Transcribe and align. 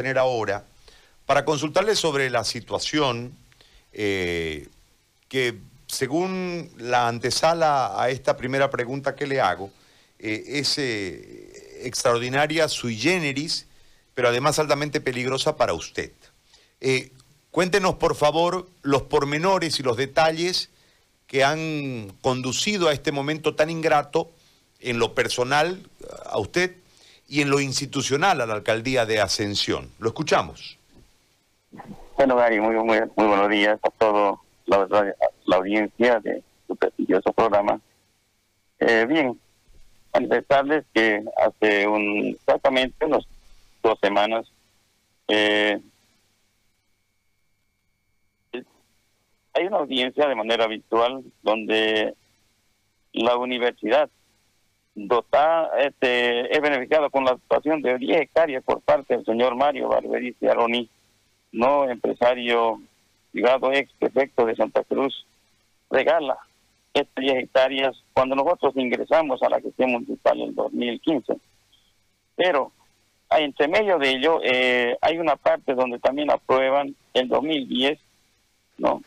tener 0.00 0.16
ahora 0.16 0.64
para 1.26 1.44
consultarle 1.44 1.94
sobre 1.94 2.30
la 2.30 2.42
situación 2.42 3.36
eh, 3.92 4.66
que, 5.28 5.58
según 5.88 6.70
la 6.78 7.06
antesala 7.06 8.00
a 8.00 8.08
esta 8.08 8.34
primera 8.34 8.70
pregunta 8.70 9.14
que 9.14 9.26
le 9.26 9.42
hago, 9.42 9.70
eh, 10.18 10.42
es 10.46 10.78
eh, 10.78 11.82
extraordinaria 11.82 12.66
sui 12.66 12.96
generis, 12.96 13.66
pero 14.14 14.28
además 14.28 14.58
altamente 14.58 15.02
peligrosa 15.02 15.54
para 15.56 15.74
usted. 15.74 16.12
cuéntenos, 17.50 17.96
por 17.96 18.16
favor, 18.16 18.70
los 18.80 19.02
pormenores 19.02 19.80
y 19.80 19.82
los 19.82 19.98
detalles 19.98 20.70
que 21.26 21.44
han 21.44 22.10
conducido 22.22 22.88
a 22.88 22.94
este 22.94 23.12
momento 23.12 23.54
tan 23.54 23.68
ingrato 23.68 24.30
en 24.80 24.98
lo 24.98 25.14
personal 25.14 25.86
a 26.24 26.38
usted 26.38 26.79
y 27.30 27.40
en 27.42 27.48
lo 27.48 27.60
institucional 27.60 28.40
a 28.40 28.46
la 28.46 28.54
alcaldía 28.54 29.06
de 29.06 29.20
Ascensión. 29.20 29.88
Lo 30.00 30.08
escuchamos. 30.08 30.76
Bueno, 32.16 32.34
Gary, 32.36 32.60
muy, 32.60 32.74
muy, 32.74 32.98
buenos 33.14 33.48
días 33.48 33.78
a 33.82 33.90
toda 33.90 34.34
la, 34.66 35.14
audiencia 35.56 36.18
de 36.18 36.42
su 36.66 36.74
prestigioso 36.74 37.32
programa. 37.32 37.80
Eh, 38.80 39.06
bien, 39.08 39.38
manifestarles 40.12 40.84
que 40.92 41.22
hace 41.38 41.86
un, 41.86 42.36
exactamente 42.36 43.06
unas 43.06 43.24
dos 43.80 43.98
semanas 44.00 44.50
eh, 45.28 45.80
hay 49.52 49.66
una 49.66 49.78
audiencia 49.78 50.26
de 50.26 50.34
manera 50.34 50.66
virtual 50.66 51.22
donde 51.42 52.14
la 53.12 53.36
universidad 53.36 54.10
dota, 54.94 55.70
este, 55.78 56.54
es 56.54 56.60
beneficiado 56.60 57.10
con 57.10 57.24
la 57.24 57.32
dotación 57.32 57.82
de 57.82 57.98
10 57.98 58.20
hectáreas 58.22 58.62
por 58.64 58.80
parte 58.80 59.16
del 59.16 59.24
señor 59.24 59.56
Mario 59.56 59.88
Barberici 59.88 60.46
Aroni, 60.46 60.88
no 61.52 61.88
empresario 61.88 62.80
privado, 63.32 63.72
ex 63.72 63.92
prefecto 63.98 64.44
de 64.44 64.56
Santa 64.56 64.84
Cruz, 64.84 65.26
regala 65.90 66.38
estas 66.92 67.24
10 67.24 67.44
hectáreas 67.44 67.96
cuando 68.12 68.34
nosotros 68.34 68.76
ingresamos 68.76 69.42
a 69.42 69.48
la 69.48 69.60
gestión 69.60 69.92
municipal 69.92 70.40
en 70.40 70.54
2015. 70.54 71.36
Pero 72.36 72.72
entre 73.30 73.68
medio 73.68 73.98
de 73.98 74.10
ello 74.10 74.40
eh, 74.42 74.96
hay 75.00 75.18
una 75.18 75.36
parte 75.36 75.74
donde 75.74 75.98
también 76.00 76.30
aprueban 76.30 76.94
en 77.14 77.28
2010, 77.28 77.98
¿no? 78.78 79.02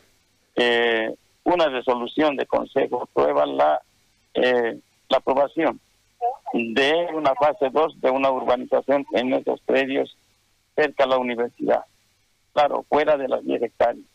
Eh, 0.55 1.13
una 1.43 1.67
resolución 1.67 2.37
de 2.37 2.45
consejo 2.45 3.03
aprueba 3.03 3.45
la 3.45 3.81
eh, 4.33 4.79
la 5.13 5.17
aprobación 5.17 5.79
de 6.53 7.07
una 7.13 7.35
fase 7.35 7.69
2 7.69 8.01
de 8.01 8.09
una 8.09 8.31
urbanización 8.31 9.05
en 9.13 9.33
esos 9.33 9.61
predios 9.61 10.17
cerca 10.75 11.03
a 11.03 11.07
la 11.07 11.19
universidad, 11.19 11.85
claro, 12.51 12.83
fuera 12.89 13.15
de 13.15 13.27
las 13.27 13.45
10 13.45 13.61
hectáreas, 13.61 14.05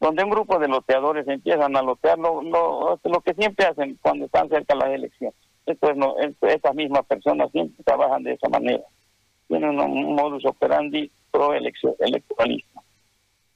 donde 0.00 0.24
un 0.24 0.30
grupo 0.30 0.58
de 0.58 0.66
loteadores 0.66 1.28
empiezan 1.28 1.76
a 1.76 1.82
lotear 1.82 2.18
lo, 2.18 2.42
lo, 2.42 3.20
que 3.20 3.34
siempre 3.34 3.66
hacen 3.66 3.96
cuando 4.02 4.24
están 4.24 4.48
cerca 4.48 4.74
las 4.74 4.90
elecciones. 4.90 5.38
Esto 5.64 5.90
es, 5.90 5.96
no, 5.96 6.16
estas 6.18 6.74
mismas 6.74 7.06
personas 7.06 7.50
siempre 7.52 7.84
trabajan 7.84 8.24
de 8.24 8.32
esa 8.32 8.48
manera. 8.48 8.82
Tienen 9.46 9.78
un 9.78 10.14
modus 10.16 10.44
operandi 10.44 11.10
pro 11.30 11.52
electoralista. 11.54 12.80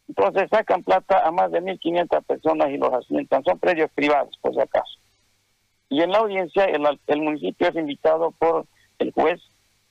Entonces 0.09 0.49
sacan 0.51 0.85
plata 0.85 1.27
a 1.27 1.33
más 1.33 1.51
de 1.51 1.63
1.500 1.63 2.25
personas 2.25 2.71
y 2.71 2.79
los 2.79 2.93
asientan. 2.93 3.43
Son 3.45 3.59
predios 3.59 3.91
privados, 3.93 4.37
por 4.41 4.55
si 4.55 4.61
acaso. 4.61 5.00
Y 5.91 6.03
en 6.03 6.13
la 6.13 6.19
audiencia 6.19 6.65
el, 6.65 7.21
municipio 7.21 7.69
es 7.69 7.75
invitado 7.75 8.31
por 8.31 8.65
el 9.01 9.13
juez 9.13 9.41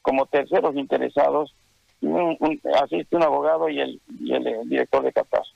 como 0.02 0.26
terceros 0.26 0.76
interesados, 0.76 1.54
asiste 2.82 3.18
un 3.18 3.24
abogado 3.24 3.68
y 3.68 3.82
el, 3.82 4.02
el, 4.32 4.70
director 4.70 5.04
de 5.04 5.12
catastro. 5.12 5.54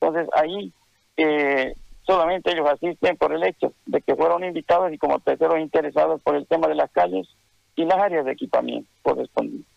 Entonces 0.00 0.28
ahí 0.34 0.72
eh, 1.18 1.74
solamente 2.06 2.50
ellos 2.50 2.66
asisten 2.66 3.18
por 3.18 3.34
el 3.34 3.44
hecho 3.44 3.74
de 3.84 4.00
que 4.00 4.16
fueron 4.16 4.42
invitados 4.42 4.90
y 4.90 4.96
como 4.96 5.20
terceros 5.20 5.60
interesados 5.60 6.22
por 6.22 6.34
el 6.34 6.46
tema 6.46 6.66
de 6.66 6.74
las 6.74 6.90
calles 6.90 7.28
y 7.76 7.84
las 7.84 7.98
áreas 7.98 8.24
de 8.24 8.32
equipamiento 8.32 8.90
correspondientes. 9.02 9.70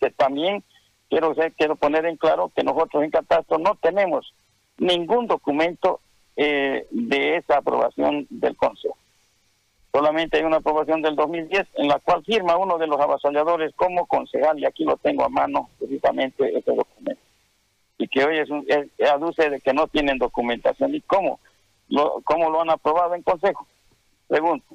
Que 0.00 0.10
también 0.10 0.64
quiero, 1.08 1.36
quiero 1.56 1.76
poner 1.76 2.04
en 2.06 2.16
claro 2.16 2.50
que 2.54 2.64
nosotros 2.64 3.04
en 3.04 3.10
catastro 3.10 3.58
no 3.58 3.76
tenemos 3.76 4.34
ningún 4.76 5.28
documento 5.28 6.00
eh, 6.36 6.86
de 6.90 7.36
esa 7.36 7.58
aprobación 7.58 8.26
del 8.30 8.56
Consejo. 8.56 8.96
Solamente 9.92 10.38
hay 10.38 10.44
una 10.44 10.56
aprobación 10.56 11.02
del 11.02 11.16
2010 11.16 11.68
en 11.74 11.88
la 11.88 11.98
cual 11.98 12.24
firma 12.24 12.56
uno 12.56 12.78
de 12.78 12.86
los 12.86 12.98
avasalladores 12.98 13.74
como 13.76 14.06
concejal, 14.06 14.58
y 14.58 14.64
aquí 14.64 14.84
lo 14.84 14.96
tengo 14.96 15.24
a 15.24 15.28
mano 15.28 15.68
precisamente 15.78 16.56
ese 16.56 16.74
documento. 16.74 17.20
Y 17.98 18.08
que 18.08 18.24
hoy 18.24 18.38
es, 18.38 18.48
un, 18.48 18.66
aduce 19.12 19.50
de 19.50 19.60
que 19.60 19.74
no 19.74 19.86
tienen 19.88 20.16
documentación. 20.16 20.94
¿Y 20.94 21.02
cómo? 21.02 21.40
Lo, 21.88 22.22
¿Cómo 22.24 22.48
lo 22.48 22.62
han 22.62 22.70
aprobado 22.70 23.14
en 23.14 23.22
Consejo? 23.22 23.66
Pregunto. 24.28 24.74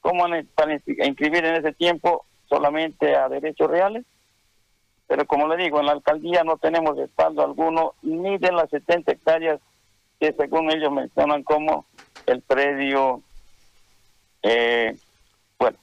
¿Cómo 0.00 0.24
han 0.24 0.46
para 0.54 0.74
inscribir 0.74 1.44
en 1.44 1.56
ese 1.56 1.72
tiempo 1.72 2.24
solamente 2.48 3.16
a 3.16 3.28
derechos 3.28 3.68
reales? 3.68 4.04
Pero 5.08 5.26
como 5.26 5.48
le 5.48 5.56
digo, 5.56 5.80
en 5.80 5.86
la 5.86 5.92
alcaldía 5.92 6.44
no 6.44 6.56
tenemos 6.56 6.96
respaldo 6.96 7.42
alguno 7.42 7.94
ni 8.02 8.38
de 8.38 8.52
las 8.52 8.70
70 8.70 9.12
hectáreas 9.12 9.60
que 10.22 10.32
según 10.34 10.70
ellos 10.70 10.92
mencionan 10.92 11.42
como 11.42 11.84
el 12.26 12.42
predio, 12.42 13.22
eh, 14.44 14.96
bueno, 15.58 15.76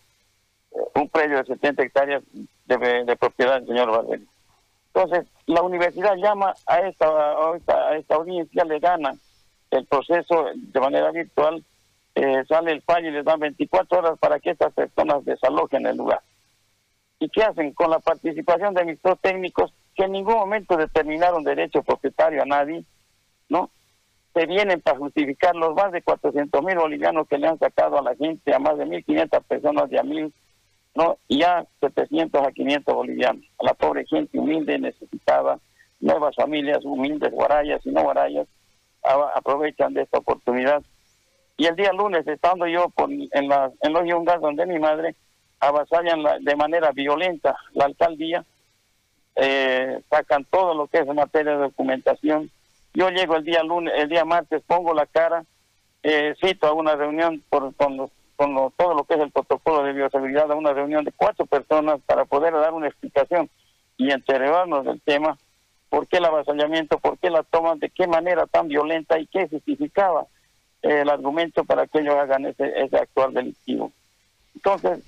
un 0.95 1.09
predio 1.09 1.39
de 1.39 1.44
70 1.44 1.83
hectáreas 1.83 2.23
de, 2.66 3.17
propiedad 3.17 3.59
del 3.59 3.67
señor 3.67 3.91
Valdez. 3.91 4.22
Entonces, 4.94 5.28
la 5.45 5.61
universidad 5.61 6.16
llama 6.16 6.53
a 6.67 6.79
esta, 6.88 7.07
a 7.09 7.97
esta, 7.97 8.16
audiencia, 8.16 8.63
le 8.63 8.79
gana 8.79 9.13
el 9.72 9.85
proceso 9.88 10.45
de 10.55 10.79
manera 10.79 11.11
virtual, 11.11 11.61
eh, 12.16 12.45
sale 12.47 12.72
el 12.72 12.81
fallo 12.81 13.09
y 13.09 13.11
les 13.11 13.25
dan 13.25 13.41
24 13.41 13.99
horas 13.99 14.19
para 14.19 14.39
que 14.39 14.51
estas 14.51 14.72
personas 14.72 15.25
desalojen 15.25 15.85
el 15.85 15.97
lugar. 15.97 16.22
¿Y 17.19 17.28
qué 17.28 17.44
hacen? 17.44 17.73
Con 17.73 17.89
la 17.89 17.99
participación 17.99 18.73
de 18.73 18.85
ministros 18.85 19.19
técnicos 19.19 19.73
que 19.97 20.05
en 20.05 20.13
ningún 20.13 20.35
momento 20.35 20.78
determinaron 20.78 21.44
derecho 21.44 21.83
propietario 21.83 22.41
a 22.41 22.45
nadie, 22.45 22.85
¿no? 23.49 23.69
Se 24.34 24.45
vienen 24.45 24.81
para 24.81 24.97
justificar 24.97 25.56
los 25.56 25.75
más 25.75 25.91
de 25.91 26.01
400 26.01 26.63
mil 26.63 26.78
bolivianos 26.78 27.28
que 27.28 27.38
le 27.38 27.47
han 27.47 27.59
sacado 27.59 27.97
a 27.97 28.03
la 28.03 28.16
gente, 28.16 28.53
a 28.53 28.59
más 28.59 28.78
de 28.78 28.85
1.500 28.85 29.44
personas 29.44 29.90
de 29.90 30.00
a 30.00 30.03
mil, 30.03 30.34
¿no? 30.95 31.17
y 31.28 31.44
a 31.44 31.66
700 31.79 32.41
a 32.45 32.51
500 32.51 32.94
bolivianos, 32.94 33.44
a 33.59 33.66
la 33.66 33.73
pobre 33.73 34.06
gente 34.06 34.38
humilde, 34.38 34.78
necesitada, 34.78 35.59
nuevas 36.00 36.35
familias 36.35 36.84
humildes, 36.85 37.31
guarayas 37.31 37.85
y 37.85 37.91
no 37.91 38.03
guarayas, 38.03 38.47
aprovechan 39.35 39.94
de 39.94 40.03
esta 40.03 40.19
oportunidad. 40.19 40.81
Y 41.57 41.66
el 41.66 41.75
día 41.75 41.91
lunes, 41.91 42.25
estando 42.28 42.67
yo 42.67 42.90
por, 42.90 43.09
en, 43.11 43.47
la, 43.50 43.72
en 43.81 43.94
los 43.94 44.03
yungas 44.06 44.40
donde 44.40 44.66
mi 44.66 44.79
madre, 44.79 45.16
avasallan 45.59 46.23
de 46.41 46.56
manera 46.56 46.91
violenta 46.91 47.57
la 47.73 47.85
alcaldía, 47.85 48.46
eh, 49.35 50.01
sacan 50.09 50.46
todo 50.46 50.73
lo 50.73 50.88
que 50.88 51.00
es 51.00 51.07
materia 51.07 51.53
de 51.53 51.59
documentación, 51.59 52.50
yo 52.94 53.09
llego 53.09 53.35
el 53.35 53.44
día 53.44 53.63
lunes, 53.63 53.94
el 53.97 54.09
día 54.09 54.25
martes, 54.25 54.61
pongo 54.66 54.94
la 54.94 55.05
cara, 55.05 55.44
eh, 56.03 56.35
cito 56.44 56.67
a 56.67 56.73
una 56.73 56.95
reunión 56.95 57.44
por, 57.50 57.73
con, 57.75 58.09
con 58.35 58.73
todo 58.77 58.94
lo 58.94 59.03
que 59.03 59.16
es 59.16 59.19
el 59.19 59.31
protocolo 59.31 59.83
de 59.83 59.94
bioseguridad, 59.94 60.51
a 60.51 60.55
una 60.55 60.73
reunión 60.73 61.03
de 61.03 61.11
cuatro 61.11 61.45
personas 61.45 61.99
para 62.05 62.25
poder 62.25 62.53
dar 62.53 62.73
una 62.73 62.88
explicación 62.88 63.49
y 63.97 64.11
enterarnos 64.11 64.85
del 64.85 65.01
tema, 65.01 65.38
por 65.89 66.07
qué 66.07 66.17
el 66.17 66.25
avasallamiento, 66.25 66.99
por 66.99 67.17
qué 67.17 67.29
la 67.29 67.44
toma, 67.44 67.75
de 67.75 67.89
qué 67.89 68.07
manera 68.07 68.47
tan 68.47 68.67
violenta 68.67 69.19
y 69.19 69.28
qué 69.28 69.47
justificaba 69.49 70.25
eh, 70.81 71.01
el 71.01 71.09
argumento 71.09 71.66
para 71.66 71.85
que 71.88 71.99
ellos 71.99 72.16
hagan 72.16 72.45
ese, 72.45 72.72
ese 72.79 72.97
actuar 72.97 73.31
delictivo. 73.31 73.91
Entonces, 74.55 75.03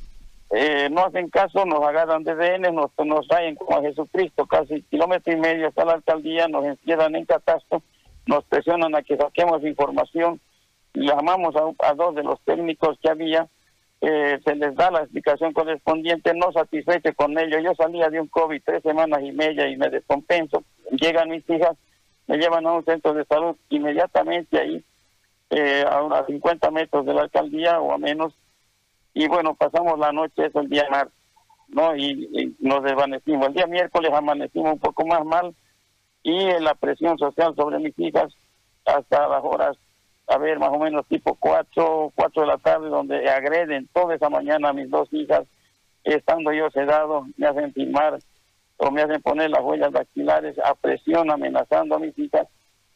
eh, 0.54 0.90
no 0.90 1.06
hacen 1.06 1.30
caso, 1.30 1.66
nos 1.66 1.82
agarran 1.82 2.24
de 2.24 2.36
DN, 2.36 2.72
nos, 2.72 2.92
nos 3.06 3.28
traen 3.28 3.56
como 3.56 3.78
a 3.78 3.82
Jesucristo, 3.82 4.46
casi 4.46 4.82
kilómetro 4.84 5.32
y 5.32 5.38
medio 5.38 5.68
hasta 5.68 5.86
la 5.86 5.94
alcaldía, 5.94 6.48
nos 6.48 6.66
encierran 6.66 7.16
en 7.16 7.26
catastro, 7.26 7.82
nos 8.26 8.44
presionan 8.46 8.94
a 8.96 9.02
que 9.02 9.16
saquemos 9.16 9.64
información, 9.64 10.42
llamamos 10.94 11.56
a, 11.56 11.88
a 11.88 11.94
dos 11.94 12.16
de 12.16 12.24
los 12.24 12.40
técnicos 12.42 13.00
que 13.02 13.09
había, 13.09 13.48
eh, 14.02 14.40
se 14.44 14.56
les 14.56 14.76
da 14.76 14.92
la 14.92 15.02
explicación 15.02 15.53
correspondiente, 15.53 16.34
no 16.34 16.52
satisfecho 16.52 17.14
con 17.16 17.38
ello, 17.38 17.59
yo 17.59 17.74
salía 17.76 18.09
de 18.09 18.20
un 18.20 18.28
COVID 18.28 18.62
tres 18.66 18.82
semanas 18.84 19.22
y 19.22 19.32
media 19.32 19.70
y 19.70 19.78
me 19.78 19.90
descompenso, 19.90 20.64
llegan 20.90 21.30
mis 21.30 21.47
hijas, 21.50 21.78
me 22.28 22.38
llevan 22.38 22.66
a 22.66 22.74
un 22.74 22.84
centro 22.84 23.14
de 23.14 23.24
salud 23.26 23.56
inmediatamente 23.70 24.59
ahí, 24.59 24.84
eh, 25.52 25.86
a 25.88 26.02
unos 26.02 26.26
50 26.26 26.72
metros 26.72 27.06
de 27.06 27.14
la 27.14 27.22
alcaldía 27.22 27.80
o 27.80 27.94
a 27.94 27.97
menos, 27.97 28.34
y 29.13 29.28
bueno, 29.28 29.55
pasamos 29.55 29.99
la 29.99 30.11
noche, 30.11 30.46
eso 30.46 30.61
el 30.61 30.69
día 30.69 30.87
martes, 30.90 31.13
¿no? 31.69 31.96
Y, 31.96 32.55
nos 32.59 32.84
desvanecimos. 32.84 33.47
El 33.47 33.53
día 33.53 33.67
miércoles 33.67 34.11
amanecimos 34.13 34.73
un 34.73 34.79
poco 34.79 35.05
más 35.05 35.25
mal 35.25 35.53
y 36.23 36.47
la 36.59 36.75
presión 36.75 37.17
social 37.17 37.55
sobre 37.55 37.79
mis 37.79 37.97
hijas 37.99 38.34
hasta 38.85 39.28
las 39.28 39.43
horas, 39.43 39.78
a 40.28 40.37
ver, 40.37 40.59
más 40.59 40.69
o 40.69 40.79
menos 40.79 41.05
tipo 41.08 41.35
4, 41.35 42.13
4 42.16 42.41
de 42.41 42.47
la 42.47 42.58
tarde, 42.58 42.90
donde 42.90 43.29
agreden 43.29 43.90
toda 43.93 44.16
esa 44.16 44.29
mañana 44.29 44.69
a 44.69 44.73
mis 44.73 44.90
dos 44.90 45.11
hijas, 45.11 45.43
estando 46.03 46.52
yo 46.53 46.69
sedado, 46.72 47.25
me 47.37 47.47
hacen 47.47 47.73
firmar 47.73 48.17
o 48.78 48.91
me 48.91 49.02
hacen 49.02 49.22
poner 49.22 49.49
las 49.49 49.61
huellas 49.61 49.91
dactilares 49.91 50.58
a 50.59 50.73
presión, 50.73 51.29
amenazando 51.29 51.96
a 51.96 51.99
mis 51.99 52.17
hijas, 52.17 52.47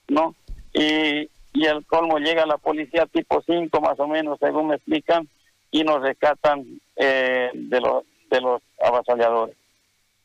¿no? 0.07 0.35
Y, 0.73 1.29
y 1.53 1.65
el 1.65 1.85
colmo 1.85 2.17
llega 2.17 2.45
la 2.45 2.57
policía 2.57 3.05
tipo 3.05 3.41
5 3.41 3.81
más 3.81 3.99
o 3.99 4.07
menos, 4.07 4.39
según 4.39 4.67
me 4.67 4.75
explican, 4.75 5.27
y 5.71 5.83
nos 5.83 6.01
rescatan 6.01 6.63
eh, 6.95 7.49
de, 7.53 7.81
los, 7.81 8.03
de 8.29 8.41
los 8.41 8.61
avasalladores. 8.81 9.55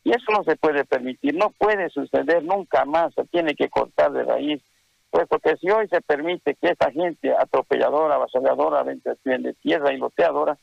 Y 0.05 0.11
eso 0.11 0.33
no 0.33 0.45
se 0.45 0.57
puede 0.57 0.85
permitir, 0.85 1.35
no 1.35 1.51
puede 1.51 1.91
suceder 1.91 2.43
nunca 2.43 2.85
más, 2.85 3.13
se 3.15 3.25
tiene 3.27 3.55
que 3.55 3.69
cortar 3.69 4.13
de 4.13 4.25
raíz, 4.25 4.63
puesto 5.11 5.39
que 5.39 5.57
si 5.57 5.71
hoy 5.71 5.89
se 5.89 6.01
permite 6.01 6.55
que 6.55 6.69
esta 6.69 6.91
gente 6.91 7.35
atropelladora, 7.37 8.15
avasalladora, 8.15 8.85
de 8.85 9.55
tierra 9.61 9.93
y 9.93 9.99
loteadora, 9.99 10.57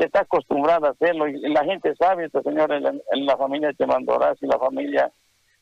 que 0.00 0.06
está 0.06 0.20
acostumbrada 0.20 0.88
a 0.88 0.90
hacerlo, 0.92 1.28
y 1.28 1.38
la 1.50 1.62
gente 1.62 1.94
sabe, 1.96 2.24
este 2.24 2.42
señor, 2.42 2.72
en 2.72 3.26
la, 3.26 3.36
familia 3.36 3.68
de 3.68 3.84
y 4.40 4.46
la 4.46 4.58
familia 4.58 5.10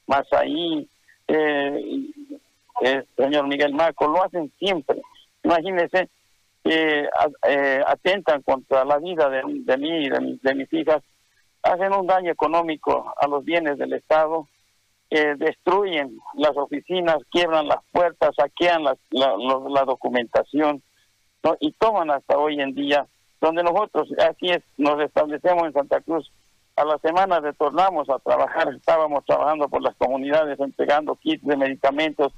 Masaí, 0.06 0.88
eh, 1.26 2.04
el 2.80 3.06
señor 3.16 3.48
Miguel 3.48 3.74
Marco, 3.74 4.06
lo 4.06 4.22
hacen 4.22 4.52
siempre. 4.58 5.02
Imagínense, 5.42 6.08
eh, 6.64 7.08
atentan 7.86 8.42
contra 8.42 8.84
la 8.84 8.98
vida 8.98 9.28
de, 9.30 9.42
mí 9.78 10.04
y 10.04 10.08
de 10.08 10.54
mis 10.54 10.72
hijas 10.72 11.02
hacen 11.62 11.92
un 11.92 12.06
daño 12.06 12.30
económico 12.30 13.12
a 13.20 13.26
los 13.26 13.44
bienes 13.44 13.78
del 13.78 13.92
Estado, 13.92 14.48
destruyen 15.10 16.18
las 16.34 16.54
oficinas, 16.56 17.16
quiebran 17.30 17.66
las 17.66 17.78
puertas, 17.92 18.34
saquean 18.36 18.84
la, 18.84 18.94
la, 19.10 19.84
documentación 19.84 20.82
y 21.60 21.72
toman 21.72 22.10
hasta 22.10 22.36
hoy 22.36 22.60
en 22.60 22.74
día, 22.74 23.06
donde 23.40 23.62
nosotros 23.62 24.08
aquí 24.28 24.50
nos 24.76 25.00
establecemos 25.00 25.64
en 25.64 25.72
Santa 25.72 26.00
Cruz, 26.02 26.30
a 26.78 26.84
la 26.84 26.98
semana 26.98 27.40
retornamos 27.40 28.08
a 28.08 28.20
trabajar, 28.20 28.72
estábamos 28.72 29.24
trabajando 29.24 29.68
por 29.68 29.82
las 29.82 29.96
comunidades, 29.96 30.60
entregando 30.60 31.16
kits 31.16 31.44
de 31.44 31.56
medicamentos, 31.56 32.32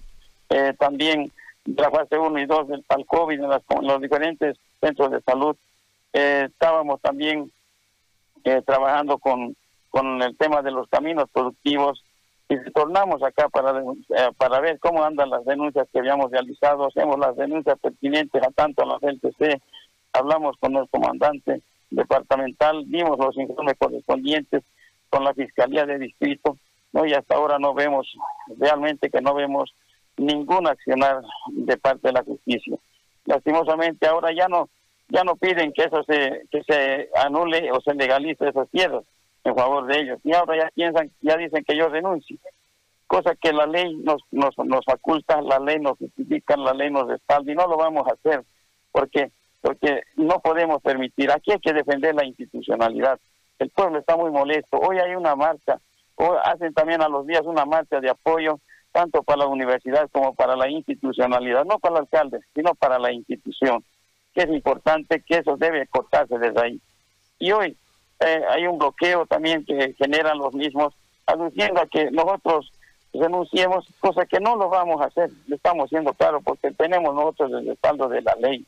eh, 0.49 0.73
también 0.79 1.25
de 1.25 1.31
la 1.65 1.91
fase 1.91 2.19
1 2.19 2.39
y 2.39 2.47
2 2.47 2.69
del 2.69 2.85
tal 2.85 3.05
COVID 3.07 3.41
en, 3.41 3.51
los 3.87 4.01
diferentes 4.01 4.57
centros 4.81 5.11
de 5.11 5.21
salud. 5.23 5.57
Eh, 6.13 6.49
estábamos 6.51 7.01
también 7.01 7.51
eh, 8.45 8.63
trabajando 8.67 9.19
con, 9.19 9.57
con 9.91 10.23
el 10.23 10.37
tema 10.37 10.63
de 10.63 10.71
los 10.71 10.89
caminos 10.89 11.29
productivos 11.33 12.03
y 12.49 12.57
retornamos 12.57 13.23
acá 13.23 13.49
para, 13.49 13.81
eh, 13.81 14.31
para 14.37 14.61
ver 14.61 14.81
cómo 14.81 15.05
andan 15.05 15.31
las 15.31 15.45
denuncias 15.45 15.87
que 15.93 16.01
habíamos 16.01 16.33
realizado, 16.33 16.87
hacemos 16.87 17.17
las 17.19 17.37
denuncias 17.37 17.79
pertinentes 17.79 18.43
a 18.43 18.51
tanto 18.51 18.83
a 18.83 18.87
la 18.87 18.99
LTC, 19.01 19.63
hablamos 20.13 20.57
con 20.59 20.75
el 20.77 20.89
comandante 20.89 21.63
departamental, 21.91 22.83
vimos 22.87 23.19
los 23.19 23.37
informes 23.37 23.75
correspondientes 23.79 24.65
con 25.11 25.23
la 25.23 25.33
Fiscalía 25.33 25.87
de 25.87 25.99
Distrito, 25.99 26.57
¿no? 26.93 27.07
y 27.07 27.15
hasta 27.15 27.37
ahora 27.37 27.61
no 27.61 27.73
vemos, 27.73 28.13
realmente 28.59 29.11
que 29.11 29.21
no 29.21 29.33
vemos 29.33 29.73
ningún 30.21 30.67
accionar 30.67 31.23
de 31.49 31.77
parte 31.77 32.09
de 32.09 32.13
la 32.13 32.23
justicia. 32.23 32.77
Lastimosamente 33.25 34.07
ahora 34.07 34.33
ya 34.33 34.49
no 34.49 34.69
ya 35.09 35.25
no 35.25 35.35
piden 35.35 35.73
que 35.73 35.83
eso 35.85 36.03
se 36.05 36.43
que 36.51 36.63
se 36.63 37.09
anule 37.25 37.73
o 37.73 37.81
se 37.81 37.95
legalice 37.95 38.49
esos 38.49 38.69
tierras 38.71 39.05
en 39.45 39.55
favor 39.57 39.87
de 39.87 40.01
ellos. 40.01 40.19
Y 40.23 40.35
ahora 40.35 40.57
ya 40.57 40.71
piensan, 40.75 41.11
ya 41.21 41.37
dicen 41.37 41.65
que 41.65 41.77
yo 41.77 41.89
renuncie. 41.89 42.39
Cosa 43.07 43.35
que 43.35 43.53
la 43.53 43.67
ley 43.67 43.97
nos, 43.97 44.23
nos, 44.31 44.57
nos 44.59 44.85
faculta, 44.85 45.43
la 45.43 45.59
ley 45.59 45.81
nos 45.81 45.99
justifica, 45.99 46.57
la 46.57 46.75
ley 46.75 46.91
nos 46.91 47.09
respalda 47.09 47.51
y 47.51 47.57
no 47.57 47.67
lo 47.67 47.77
vamos 47.77 48.07
a 48.07 48.15
hacer 48.15 48.45
porque 48.93 49.33
porque 49.63 50.03
no 50.17 50.41
podemos 50.41 50.81
permitir. 50.81 51.31
Aquí 51.31 51.53
hay 51.53 51.59
que 51.59 51.73
defender 51.75 52.15
la 52.15 52.25
institucionalidad. 52.25 53.19
El 53.59 53.69
pueblo 53.71 53.99
está 53.99 54.17
muy 54.17 54.31
molesto. 54.31 54.79
Hoy 54.79 54.99
hay 54.99 55.15
una 55.15 55.37
marcha, 55.37 55.79
hacen 56.45 56.73
también 56.73 57.03
a 57.03 57.09
los 57.09 57.27
días 57.27 57.43
una 57.45 57.67
marcha 57.67 58.01
de 58.01 58.09
apoyo 58.09 58.59
tanto 59.01 59.23
para 59.23 59.39
la 59.39 59.47
universidad 59.47 60.11
como 60.13 60.35
para 60.35 60.57
la 60.57 60.69
institucionalidad, 60.69 61.65
no 61.65 61.79
para 61.79 61.95
el 61.97 62.01
alcalde, 62.03 62.41
sino 62.55 62.75
para 62.75 62.99
la 62.99 63.11
institución 63.11 63.83
que 64.35 64.43
es 64.43 64.51
importante, 64.51 65.23
que 65.23 65.39
eso 65.39 65.57
debe 65.57 65.87
cortarse 65.87 66.39
desde 66.39 66.61
ahí. 66.61 66.81
Y 67.39 67.51
hoy 67.51 67.77
eh, 68.21 68.43
hay 68.51 68.67
un 68.67 68.79
bloqueo 68.79 69.25
también 69.25 69.65
que 69.65 69.95
generan 69.95 70.37
los 70.37 70.53
mismos, 70.53 70.93
aduciendo 71.25 71.81
a 71.81 71.87
que 71.87 72.11
nosotros 72.11 72.71
renunciemos, 73.15 73.87
cosa 74.01 74.27
que 74.27 74.39
no 74.39 74.55
lo 74.55 74.69
vamos 74.69 75.01
a 75.01 75.07
hacer, 75.07 75.31
lo 75.47 75.57
estamos 75.57 75.89
siendo 75.89 76.13
claro, 76.13 76.43
porque 76.43 76.71
tenemos 76.73 77.15
nosotros 77.15 77.53
el 77.53 77.69
respaldo 77.69 78.07
de 78.07 78.21
la 78.21 78.35
ley, 78.35 78.67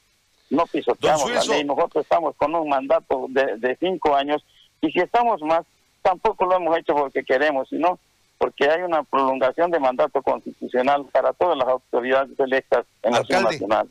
no 0.48 0.64
pisoteamos 0.64 1.30
la 1.30 1.44
ley, 1.44 1.62
nosotros 1.62 2.04
estamos 2.04 2.34
con 2.36 2.54
un 2.54 2.70
mandato 2.70 3.26
de, 3.28 3.58
de 3.58 3.76
cinco 3.76 4.16
años, 4.16 4.42
y 4.80 4.90
si 4.90 4.98
estamos 4.98 5.42
más, 5.42 5.66
tampoco 6.00 6.46
lo 6.46 6.56
hemos 6.56 6.78
hecho 6.78 6.94
porque 6.94 7.22
queremos, 7.22 7.68
sino 7.68 7.98
porque 8.42 8.68
hay 8.68 8.82
una 8.82 9.04
prolongación 9.04 9.70
de 9.70 9.78
mandato 9.78 10.20
constitucional 10.20 11.06
para 11.12 11.32
todas 11.32 11.56
las 11.56 11.68
autoridades 11.68 12.36
electas 12.40 12.84
en 13.04 13.12
la 13.12 13.22
ciudad 13.22 13.42
nacional. 13.42 13.88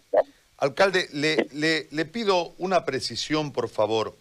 Alcalde, 0.58 1.08
le, 1.14 1.88
le, 1.90 2.06
pido 2.06 2.54
una 2.58 2.84
precisión, 2.84 3.54
por 3.54 3.70
favor. 3.70 4.14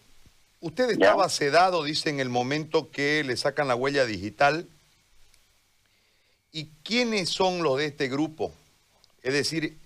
Usted 0.61 0.89
estaba 0.91 1.27
sedado, 1.27 1.83
dice, 1.83 2.09
en 2.09 2.21
el 2.21 2.29
momento 2.29 2.91
que 2.91 3.25
le 3.25 3.35
sacan 3.35 3.67
la 3.67 3.75
huella 3.75 4.05
digital. 4.05 4.69
¿Y 6.53 6.69
quiénes 6.85 7.27
son 7.27 7.61
los 7.61 7.77
de 7.77 7.87
este 7.87 8.07
grupo? 8.07 8.53
Es 9.23 9.33
decir, 9.33 9.77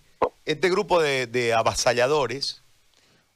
este 0.45 0.69
grupo 0.69 1.01
de, 1.01 1.56
avasalladores 1.57 2.62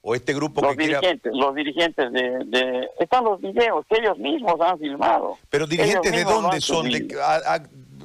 o 0.01 0.15
este 0.15 0.33
grupo 0.33 0.61
los 0.61 0.77
dirigentes, 0.77 1.31
Los 1.33 1.55
dirigentes 1.55 2.11
de, 2.13 2.89
Están 2.99 3.25
los 3.25 3.41
videos 3.41 3.85
que 3.87 3.97
ellos 3.99 4.17
mismos 4.17 4.55
han 4.61 4.79
filmado. 4.79 5.37
¿Pero 5.49 5.67
dirigentes 5.67 6.11
de 6.11 6.23
dónde 6.23 6.61
son? 6.61 6.89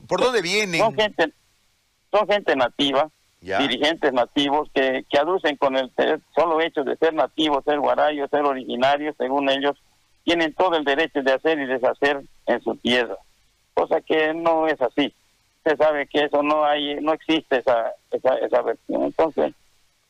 ¿Por 0.09 0.21
dónde 0.21 0.43
vienen? 0.43 0.81
Son 0.81 0.95
gente, 0.95 1.33
son 2.11 2.27
gente 2.27 2.57
nativa 2.57 3.11
dirigentes 3.45 4.13
nativos 4.13 4.69
que, 4.75 5.05
que 5.09 5.19
aducen 5.19 5.57
con 5.57 5.77
el 5.77 5.91
solo 6.35 6.61
hecho 6.61 6.83
de 6.83 6.97
ser 6.97 7.13
nativos, 7.13 7.65
ser 7.65 7.79
guarayos, 7.79 8.31
ser 8.31 8.43
originarios, 8.43 9.15
según 9.19 9.51
ellos, 9.51 9.77
tienen 10.25 10.55
todo 10.55 10.77
el 10.77 10.85
derecho 10.85 11.23
de 11.23 11.33
hacer 11.33 11.59
y 11.59 11.67
deshacer 11.67 12.23
en 12.47 12.63
su 12.63 12.77
tierra, 12.77 13.17
cosa 13.75 14.01
que 14.01 14.33
no 14.33 14.67
es 14.67 14.81
así. 14.81 15.13
Se 15.63 15.77
sabe 15.77 16.07
que 16.07 16.25
eso 16.25 16.43
no 16.43 16.65
hay, 16.65 16.97
no 17.01 17.13
existe 17.13 17.59
esa, 17.59 17.93
esa, 18.11 18.35
esa 18.37 18.63
versión. 18.63 19.05
Entonces, 19.05 19.53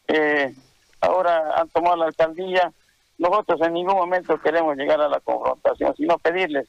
eh, 0.08 0.54
ahora 1.04 1.54
han 1.56 1.68
tomado 1.68 1.96
la 1.96 2.06
alcaldía, 2.06 2.72
nosotros 3.18 3.60
en 3.62 3.74
ningún 3.74 3.96
momento 3.96 4.40
queremos 4.40 4.76
llegar 4.76 5.00
a 5.00 5.08
la 5.08 5.20
confrontación, 5.20 5.94
sino 5.96 6.18
pedirles 6.18 6.68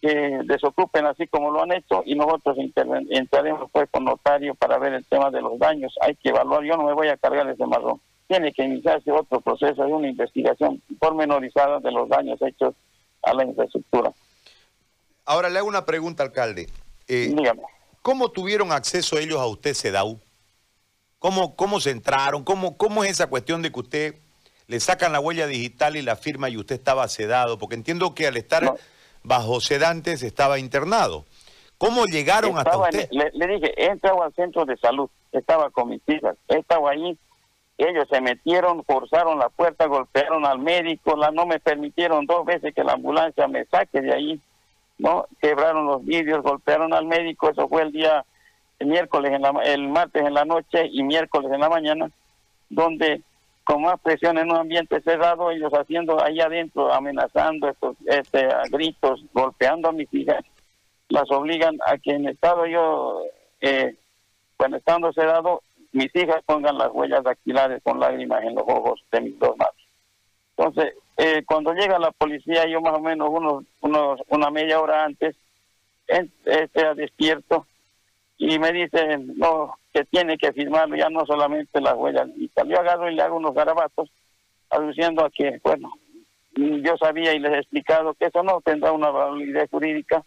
que 0.00 0.40
desocupen 0.44 1.06
así 1.06 1.28
como 1.28 1.52
lo 1.52 1.62
han 1.62 1.72
hecho 1.72 2.02
y 2.04 2.16
nosotros 2.16 2.56
entraremos 2.58 3.70
pues 3.70 3.88
con 3.90 4.04
notario 4.04 4.54
para 4.56 4.76
ver 4.78 4.94
el 4.94 5.04
tema 5.06 5.30
de 5.30 5.40
los 5.40 5.58
daños. 5.60 5.94
Hay 6.00 6.16
que 6.16 6.30
evaluar, 6.30 6.64
yo 6.64 6.76
no 6.76 6.84
me 6.84 6.92
voy 6.92 7.08
a 7.08 7.16
cargar 7.16 7.48
ese 7.48 7.64
marrón. 7.66 8.00
Tiene 8.26 8.52
que 8.52 8.64
iniciarse 8.64 9.12
otro 9.12 9.40
proceso 9.40 9.84
de 9.84 9.92
una 9.92 10.08
investigación 10.08 10.82
pormenorizada 10.98 11.78
de 11.78 11.92
los 11.92 12.08
daños 12.08 12.40
hechos 12.42 12.74
a 13.22 13.32
la 13.32 13.44
infraestructura. 13.44 14.12
Ahora 15.24 15.48
le 15.48 15.58
hago 15.58 15.68
una 15.68 15.84
pregunta, 15.84 16.24
alcalde. 16.24 16.68
Eh, 17.06 17.32
Dígame. 17.36 17.62
¿Cómo 18.02 18.30
tuvieron 18.32 18.72
acceso 18.72 19.18
ellos 19.18 19.38
a 19.38 19.46
usted, 19.46 19.74
SEDAU? 19.74 20.18
¿Cómo, 21.22 21.54
cómo 21.54 21.78
se 21.78 21.90
entraron? 21.92 22.42
¿Cómo, 22.42 22.76
¿Cómo 22.76 23.04
es 23.04 23.12
esa 23.12 23.28
cuestión 23.28 23.62
de 23.62 23.70
que 23.70 23.78
usted 23.78 24.14
le 24.66 24.80
sacan 24.80 25.12
la 25.12 25.20
huella 25.20 25.46
digital 25.46 25.96
y 25.96 26.02
la 26.02 26.16
firma 26.16 26.50
y 26.50 26.56
usted 26.56 26.74
estaba 26.74 27.06
sedado? 27.06 27.60
Porque 27.60 27.76
entiendo 27.76 28.12
que 28.12 28.26
al 28.26 28.36
estar 28.36 28.74
bajo 29.22 29.60
sedantes 29.60 30.24
estaba 30.24 30.58
internado. 30.58 31.24
¿Cómo 31.78 32.06
llegaron 32.06 32.58
hasta 32.58 32.76
usted? 32.76 33.08
le, 33.12 33.46
dije, 33.46 33.72
he 33.76 33.86
entrado 33.86 34.24
al 34.24 34.34
centro 34.34 34.64
de 34.64 34.76
salud, 34.78 35.08
estaba 35.30 35.70
con 35.70 35.90
mis 35.90 36.02
hijas, 36.08 36.36
estaba 36.48 36.90
ahí, 36.90 37.16
ellos 37.78 38.08
se 38.10 38.20
metieron, 38.20 38.82
forzaron 38.82 39.38
la 39.38 39.48
puerta, 39.48 39.86
golpearon 39.86 40.44
al 40.44 40.58
médico, 40.58 41.14
la, 41.16 41.30
no 41.30 41.46
me 41.46 41.60
permitieron 41.60 42.26
dos 42.26 42.44
veces 42.44 42.74
que 42.74 42.82
la 42.82 42.94
ambulancia 42.94 43.46
me 43.46 43.64
saque 43.66 44.00
de 44.00 44.12
ahí, 44.12 44.40
¿no? 44.98 45.26
Quebraron 45.40 45.86
los 45.86 46.04
vidrios, 46.04 46.42
golpearon 46.42 46.92
al 46.92 47.06
médico, 47.06 47.48
eso 47.48 47.68
fue 47.68 47.82
el 47.82 47.92
día 47.92 48.24
miércoles, 48.86 49.32
en 49.32 49.42
la, 49.42 49.50
el 49.64 49.88
martes 49.88 50.24
en 50.24 50.34
la 50.34 50.44
noche 50.44 50.88
y 50.90 51.02
miércoles 51.02 51.50
en 51.52 51.60
la 51.60 51.68
mañana, 51.68 52.10
donde 52.68 53.22
con 53.64 53.82
más 53.82 54.00
presión 54.00 54.38
en 54.38 54.50
un 54.50 54.56
ambiente 54.56 55.00
cerrado, 55.02 55.50
ellos 55.50 55.72
haciendo 55.72 56.22
ahí 56.22 56.40
adentro, 56.40 56.92
amenazando 56.92 57.68
estos 57.68 57.96
este, 58.06 58.46
a 58.46 58.62
gritos, 58.70 59.24
golpeando 59.32 59.88
a 59.88 59.92
mis 59.92 60.12
hijas, 60.12 60.44
las 61.08 61.30
obligan 61.30 61.78
a 61.86 61.98
que 61.98 62.12
en 62.12 62.28
estado 62.28 62.66
yo, 62.66 63.22
eh, 63.60 63.94
cuando 64.56 64.78
estando 64.78 65.12
cerrado, 65.12 65.62
mis 65.92 66.14
hijas 66.16 66.42
pongan 66.46 66.78
las 66.78 66.90
huellas 66.92 67.22
dactilares 67.22 67.82
con 67.82 68.00
lágrimas 68.00 68.42
en 68.42 68.54
los 68.54 68.64
ojos 68.66 69.00
de 69.12 69.20
mis 69.20 69.38
dos 69.38 69.56
manos. 69.56 69.74
Entonces, 70.56 70.94
eh, 71.18 71.42
cuando 71.46 71.72
llega 71.74 71.98
la 71.98 72.10
policía, 72.10 72.66
yo 72.66 72.80
más 72.80 72.94
o 72.94 73.00
menos 73.00 73.28
unos, 73.30 73.64
unos 73.80 74.20
una 74.28 74.50
media 74.50 74.80
hora 74.80 75.04
antes, 75.04 75.36
este, 76.06 76.94
despierto 76.94 77.66
y 78.44 78.58
me 78.58 78.72
dicen, 78.72 79.34
no, 79.36 79.76
que 79.94 80.04
tiene 80.06 80.36
que 80.36 80.52
firmarlo, 80.52 80.96
ya 80.96 81.08
no 81.08 81.24
solamente 81.24 81.80
las 81.80 81.94
huellas 81.94 82.28
y 82.36 82.50
Yo 82.66 82.80
agarro 82.80 83.08
y 83.08 83.14
le 83.14 83.22
hago 83.22 83.36
unos 83.36 83.54
garabatos, 83.54 84.10
aduciendo 84.68 85.24
a 85.24 85.30
que, 85.30 85.60
bueno, 85.62 85.92
yo 86.56 86.96
sabía 86.96 87.34
y 87.34 87.38
les 87.38 87.52
he 87.52 87.58
explicado 87.58 88.14
que 88.14 88.26
eso 88.26 88.42
no 88.42 88.60
tendrá 88.60 88.90
una 88.90 89.10
validez 89.10 89.70
jurídica 89.70 90.24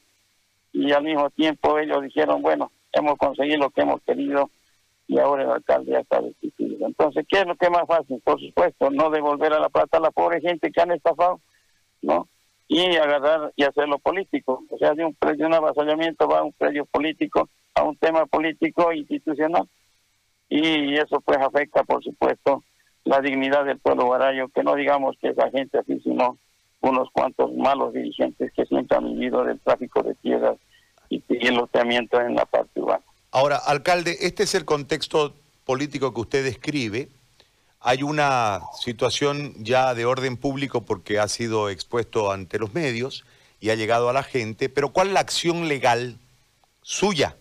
y 0.71 0.93
al 0.93 1.03
mismo 1.03 1.29
tiempo 1.31 1.77
ellos 1.77 2.03
dijeron, 2.03 2.41
bueno, 2.41 2.71
hemos 2.93 3.17
conseguido 3.17 3.57
lo 3.57 3.69
que 3.69 3.81
hemos 3.81 4.01
querido 4.03 4.49
y 5.07 5.19
ahora 5.19 5.43
el 5.43 5.49
alcalde 5.49 5.91
ya 5.91 5.99
está 5.99 6.21
destituido. 6.21 6.87
Entonces, 6.87 7.25
¿qué 7.27 7.39
es 7.39 7.45
lo 7.45 7.55
que 7.55 7.65
es 7.65 7.71
más 7.71 7.85
fácil? 7.85 8.21
Por 8.23 8.39
supuesto, 8.39 8.91
no 8.91 9.09
devolver 9.09 9.51
a 9.51 9.59
la 9.59 9.67
plata 9.67 9.97
a 9.97 10.01
la 10.01 10.11
pobre 10.11 10.39
gente 10.39 10.71
que 10.71 10.81
han 10.81 10.91
estafado, 10.91 11.41
¿no? 12.01 12.29
Y 12.69 12.95
agarrar 12.95 13.51
y 13.57 13.63
hacerlo 13.63 13.99
político. 13.99 14.63
O 14.69 14.77
sea, 14.77 14.93
de 14.93 15.03
un, 15.03 15.17
de 15.19 15.45
un 15.45 15.53
avasallamiento 15.53 16.29
va 16.29 16.39
a 16.39 16.43
un 16.43 16.53
predio 16.53 16.85
político, 16.85 17.49
a 17.75 17.83
un 17.83 17.95
tema 17.97 18.25
político 18.25 18.91
institucional. 18.91 19.67
Y 20.49 20.95
eso 20.95 21.21
pues 21.21 21.37
afecta, 21.39 21.83
por 21.83 22.03
supuesto, 22.03 22.63
la 23.03 23.21
dignidad 23.21 23.65
del 23.65 23.79
pueblo 23.79 24.05
guarayo, 24.05 24.47
que 24.49 24.63
no 24.63 24.75
digamos 24.75 25.15
que 25.21 25.29
esa 25.29 25.49
gente 25.51 25.77
así, 25.77 25.99
sino 25.99 26.37
unos 26.81 27.09
cuantos 27.11 27.53
malos 27.53 27.93
dirigentes 27.93 28.51
que 28.53 28.65
siempre 28.65 28.97
han 28.97 29.13
vivido 29.13 29.43
del 29.43 29.59
tráfico 29.59 30.03
de 30.03 30.15
tierras 30.15 30.57
y, 31.09 31.23
el 31.29 31.55
loteamiento 31.55 32.19
en 32.21 32.35
la 32.35 32.45
parte 32.45 32.79
urbana. 32.79 33.03
Ahora, 33.31 33.57
alcalde, 33.57 34.17
este 34.21 34.43
es 34.43 34.55
el 34.55 34.65
contexto 34.65 35.33
político 35.65 36.13
que 36.13 36.21
usted 36.21 36.43
describe. 36.43 37.09
Hay 37.79 38.01
una 38.01 38.61
situación 38.79 39.53
ya 39.63 39.93
de 39.93 40.05
orden 40.05 40.37
público 40.37 40.85
porque 40.85 41.19
ha 41.19 41.27
sido 41.27 41.69
expuesto 41.69 42.31
ante 42.31 42.59
los 42.59 42.73
medios 42.73 43.25
y 43.59 43.69
ha 43.69 43.75
llegado 43.75 44.09
a 44.09 44.13
la 44.13 44.23
gente, 44.23 44.69
pero 44.69 44.89
¿cuál 44.89 45.07
es 45.07 45.13
la 45.13 45.19
acción 45.19 45.67
legal 45.67 46.17
suya 46.81 47.35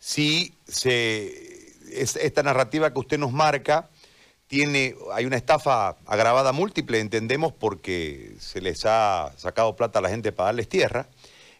si 0.00 0.54
se, 0.66 1.76
esta 1.92 2.42
narrativa 2.42 2.92
que 2.92 2.98
usted 2.98 3.18
nos 3.18 3.32
marca 3.32 3.88
tiene, 4.48 4.96
hay 5.12 5.26
una 5.26 5.36
estafa 5.36 5.96
agravada 6.06 6.52
múltiple, 6.52 6.98
entendemos, 6.98 7.52
porque 7.52 8.34
se 8.40 8.60
les 8.60 8.84
ha 8.86 9.32
sacado 9.36 9.76
plata 9.76 10.00
a 10.00 10.02
la 10.02 10.08
gente 10.08 10.32
para 10.32 10.46
darles 10.46 10.68
tierra. 10.68 11.06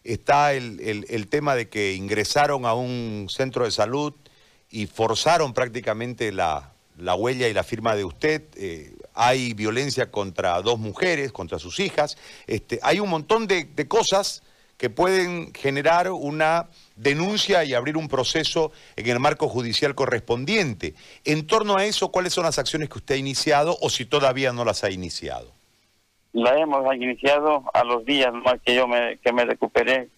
Está 0.03 0.55
el, 0.55 1.27
tema 1.29 1.55
de 1.55 1.69
que 1.69 1.93
ingresaron 1.95 2.65
a 2.65 2.75
un 2.75 3.29
centro 3.31 3.67
de 3.67 3.71
salud 3.71 4.15
y 4.71 4.87
forzaron 4.87 5.53
prácticamente 5.53 6.33
la, 6.33 6.73
huella 6.97 7.47
y 7.47 7.53
la 7.53 7.63
firma 7.63 7.95
de 7.95 8.05
usted. 8.05 8.43
Eh, 8.57 8.97
hay 9.15 9.53
violencia 9.53 10.11
contra 10.11 10.61
dos 10.63 10.79
mujeres, 10.79 11.31
contra 11.31 11.59
sus 11.59 11.79
hijas. 11.79 12.17
Este, 12.47 12.81
hay 12.83 12.99
un 12.99 13.11
montón 13.11 13.47
de 13.47 13.87
cosas 13.87 14.43
que 14.81 14.89
pueden 14.89 15.53
generar 15.53 16.11
una 16.11 16.71
denuncia 16.97 17.65
y 17.65 17.75
abrir 17.75 17.99
un 17.99 18.09
proceso 18.09 18.73
en 18.97 19.11
el 19.11 19.21
marco 19.21 19.47
judicial 19.47 19.95
correspondiente. 19.95 20.95
En 21.27 21.47
torno 21.47 21.77
a 21.77 21.85
eso, 21.85 22.11
¿cuáles 22.11 22.33
son 22.33 22.45
las 22.45 22.59
acciones 22.59 22.89
que 22.89 22.97
usted 22.97 23.17
ha 23.17 23.19
iniciado 23.19 23.77
o 23.83 23.91
si 23.91 24.07
todavía 24.07 24.55
no 24.55 24.65
las 24.65 24.83
ha 24.83 24.91
iniciado? 24.91 25.53
La 26.33 26.59
hemos 26.59 26.83
iniciado 26.95 27.65
a 27.75 27.85
los 27.85 28.07
días 28.07 28.33
más 28.33 28.55
que 28.65 28.75
yo 28.75 28.89
me, 28.89 29.19
que 29.19 29.35
me 29.35 29.45
recuperé 29.45 30.09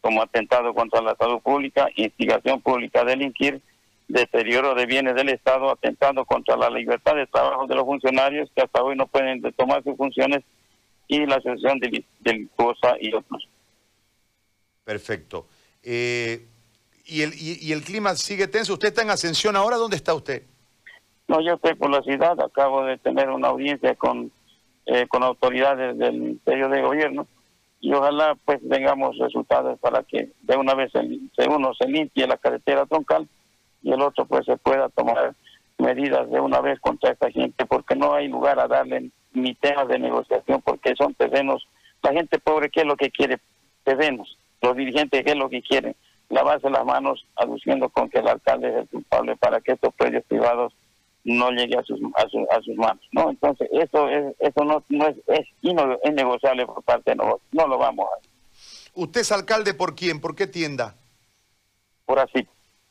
como 0.00 0.20
atentado 0.20 0.74
contra 0.74 1.00
la 1.00 1.14
salud 1.14 1.40
pública, 1.40 1.88
instigación 1.94 2.60
pública 2.60 3.02
a 3.02 3.04
delinquir, 3.04 3.62
deterioro 4.08 4.74
de 4.74 4.86
bienes 4.86 5.14
del 5.14 5.28
Estado, 5.28 5.70
atentando 5.70 6.24
contra 6.24 6.56
la 6.56 6.70
libertad 6.70 7.14
de 7.14 7.28
trabajo 7.28 7.68
de 7.68 7.76
los 7.76 7.84
funcionarios 7.84 8.50
que 8.52 8.62
hasta 8.62 8.82
hoy 8.82 8.96
no 8.96 9.06
pueden 9.06 9.40
tomar 9.52 9.84
sus 9.84 9.96
funciones 9.96 10.42
y 11.06 11.24
la 11.24 11.36
asociación 11.36 11.78
delictuosa 12.18 12.96
y 13.00 13.14
otros. 13.14 13.47
Perfecto. 14.88 15.44
Eh, 15.82 16.46
y, 17.04 17.20
el, 17.20 17.34
y, 17.34 17.72
el 17.72 17.82
clima 17.82 18.14
sigue 18.14 18.48
tenso. 18.48 18.72
¿Usted 18.72 18.88
está 18.88 19.02
en 19.02 19.10
ascensión 19.10 19.54
ahora? 19.54 19.76
¿Dónde 19.76 19.96
está 19.96 20.14
usted? 20.14 20.44
No, 21.26 21.42
yo 21.42 21.56
estoy 21.56 21.74
por 21.74 21.90
la 21.90 22.00
ciudad. 22.00 22.40
Acabo 22.40 22.84
de 22.84 22.96
tener 22.96 23.28
una 23.28 23.48
audiencia 23.48 23.94
con, 23.96 24.32
eh, 24.86 25.06
con 25.06 25.22
autoridades 25.22 25.98
del 25.98 26.14
Ministerio 26.14 26.70
de 26.70 26.80
Gobierno 26.80 27.26
y 27.82 27.92
ojalá 27.92 28.34
pues 28.46 28.66
tengamos 28.66 29.18
resultados 29.18 29.78
para 29.78 30.04
que 30.04 30.30
de 30.40 30.56
una 30.56 30.72
vez 30.72 30.90
uno 30.94 31.74
se 31.74 31.86
limpie 31.86 32.26
la 32.26 32.38
carretera 32.38 32.86
troncal 32.86 33.28
y 33.82 33.92
el 33.92 34.00
otro 34.00 34.24
pues 34.24 34.46
se 34.46 34.56
pueda 34.56 34.88
tomar 34.88 35.34
medidas 35.76 36.30
de 36.30 36.40
una 36.40 36.62
vez 36.62 36.80
contra 36.80 37.12
esta 37.12 37.30
gente 37.30 37.66
porque 37.66 37.94
no 37.94 38.14
hay 38.14 38.28
lugar 38.28 38.58
a 38.58 38.66
darle 38.66 39.10
ni 39.34 39.54
temas 39.54 39.86
de 39.86 39.98
negociación 39.98 40.62
porque 40.62 40.96
son 40.96 41.12
terrenos, 41.12 41.68
la 42.02 42.14
gente 42.14 42.38
pobre 42.38 42.70
¿qué 42.70 42.80
es 42.80 42.86
lo 42.86 42.96
que 42.96 43.10
quiere? 43.10 43.38
Terrenos 43.84 44.38
los 44.60 44.76
dirigentes 44.76 45.24
qué 45.24 45.30
es 45.30 45.36
lo 45.36 45.48
que 45.48 45.62
quieren, 45.62 45.94
lavarse 46.28 46.70
las 46.70 46.84
manos 46.84 47.26
aduciendo 47.36 47.88
con 47.88 48.08
que 48.10 48.18
el 48.18 48.28
alcalde 48.28 48.68
es 48.68 48.76
el 48.76 48.88
culpable 48.88 49.36
para 49.36 49.60
que 49.60 49.72
estos 49.72 49.94
predios 49.94 50.24
privados 50.24 50.74
no 51.24 51.50
lleguen 51.50 51.78
a 51.78 51.82
sus, 51.82 52.00
a, 52.14 52.60
sus 52.60 52.76
manos. 52.76 53.04
no 53.12 53.30
Entonces, 53.30 53.68
eso 53.72 54.08
es, 54.08 54.34
eso 54.38 54.64
no, 54.64 54.82
no 54.88 55.06
es, 55.08 55.16
es, 55.26 55.46
negociable 56.14 56.66
por 56.66 56.82
parte 56.82 57.10
de 57.10 57.16
nosotros, 57.16 57.42
no 57.52 57.66
lo 57.66 57.78
vamos 57.78 58.06
a 58.06 58.18
hacer. 58.18 58.30
¿Usted 58.94 59.20
es 59.20 59.32
alcalde 59.32 59.74
por 59.74 59.94
quién? 59.94 60.20
¿Por 60.20 60.34
qué 60.34 60.46
tienda? 60.46 60.96
Por 62.06 62.18
así, 62.18 62.46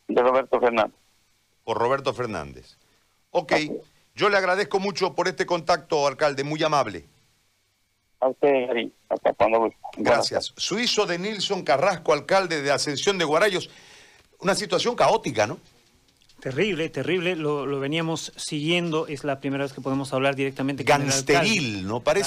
de 0.08 0.22
Roberto 0.22 0.60
Fernández. 0.60 0.96
Por 1.64 1.78
Roberto 1.78 2.14
Fernández. 2.14 2.78
Ok, 3.32 3.54
yo 4.16 4.30
le 4.30 4.38
agradezco 4.38 4.80
mucho 4.80 5.16
por 5.16 5.28
este 5.28 5.46
contacto, 5.46 6.08
alcalde, 6.08 6.44
muy 6.44 6.64
amable. 6.64 7.06
A 8.20 8.30
usted, 8.30 8.68
Gary. 8.68 8.94
Hasta 9.10 9.34
cuando 9.34 9.60
guste. 9.60 9.78
Gracias. 9.98 10.54
Suizo 10.58 11.06
de 11.06 11.20
Nilson 11.20 11.64
Carrasco, 11.64 12.14
alcalde 12.14 12.62
de 12.62 12.72
Ascensión 12.72 13.18
de 13.18 13.26
Guarayos. 13.26 13.70
Una 14.40 14.56
situación 14.56 14.96
caótica, 14.96 15.48
¿no? 15.48 15.60
Terrible, 16.40 16.90
terrible. 16.90 17.36
Lo, 17.36 17.66
lo 17.66 17.80
veníamos 17.80 18.32
siguiendo. 18.36 19.08
Es 19.08 19.24
la 19.24 19.40
primera 19.40 19.64
vez 19.64 19.74
que 19.74 19.82
podemos 19.82 20.14
hablar 20.14 20.36
directamente 20.36 20.86
con 20.86 21.02
el 21.02 21.12
alcalde. 21.12 21.82
¿no? 21.84 22.02
Parece 22.02 22.26